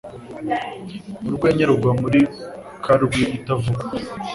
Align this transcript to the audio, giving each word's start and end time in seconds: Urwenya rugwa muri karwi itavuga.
Urwenya 1.27 1.63
rugwa 1.69 1.91
muri 2.01 2.21
karwi 2.83 3.21
itavuga. 3.37 3.83